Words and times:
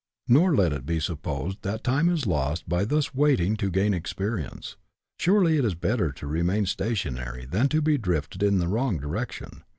Nor 0.27 0.55
let 0.55 0.73
it 0.73 0.83
be 0.87 0.99
supposed 0.99 1.61
that 1.61 1.83
time 1.83 2.09
is 2.09 2.25
lost 2.25 2.67
by 2.67 2.85
thus 2.85 3.13
waiting 3.13 3.55
to 3.57 3.69
gain 3.69 3.93
experience. 3.93 4.75
Surely 5.19 5.57
it 5.59 5.63
is 5.65 5.75
better 5.75 6.11
to 6.13 6.25
remain 6.25 6.65
stationary 6.65 7.45
than 7.45 7.69
to 7.69 7.83
be 7.83 7.99
drifted 7.99 8.41
in 8.41 8.57
the 8.57 8.67
wrong 8.67 8.97
direction. 8.97 9.63